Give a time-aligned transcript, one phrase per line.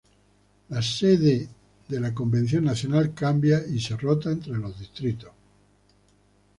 [0.69, 1.47] La sede
[1.89, 5.29] la Convención Nacional cambia y se rota entre los distritos.